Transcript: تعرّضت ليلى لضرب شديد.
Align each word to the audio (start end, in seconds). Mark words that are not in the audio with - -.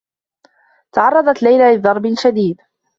تعرّضت 0.95 1.43
ليلى 1.43 1.77
لضرب 1.77 2.13
شديد. 2.23 2.61